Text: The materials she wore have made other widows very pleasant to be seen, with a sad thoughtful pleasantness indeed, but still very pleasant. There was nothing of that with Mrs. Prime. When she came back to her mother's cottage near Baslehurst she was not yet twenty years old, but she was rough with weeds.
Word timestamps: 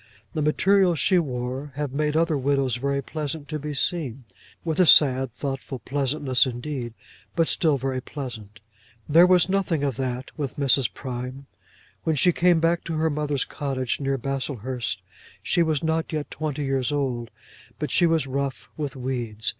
The 0.33 0.41
materials 0.41 0.97
she 0.97 1.19
wore 1.19 1.73
have 1.75 1.93
made 1.93 2.17
other 2.17 2.35
widows 2.35 2.77
very 2.77 3.03
pleasant 3.03 3.47
to 3.49 3.59
be 3.59 3.75
seen, 3.75 4.23
with 4.65 4.79
a 4.79 4.87
sad 4.87 5.31
thoughtful 5.35 5.77
pleasantness 5.77 6.47
indeed, 6.47 6.95
but 7.35 7.47
still 7.47 7.77
very 7.77 8.01
pleasant. 8.01 8.61
There 9.07 9.27
was 9.27 9.47
nothing 9.47 9.83
of 9.83 9.97
that 9.97 10.31
with 10.35 10.57
Mrs. 10.57 10.91
Prime. 10.91 11.45
When 12.03 12.15
she 12.15 12.31
came 12.31 12.59
back 12.59 12.83
to 12.85 12.93
her 12.95 13.11
mother's 13.11 13.45
cottage 13.45 13.99
near 13.99 14.17
Baslehurst 14.17 15.03
she 15.43 15.61
was 15.61 15.83
not 15.83 16.11
yet 16.11 16.31
twenty 16.31 16.63
years 16.63 16.91
old, 16.91 17.29
but 17.77 17.91
she 17.91 18.07
was 18.07 18.25
rough 18.25 18.71
with 18.75 18.95
weeds. 18.95 19.49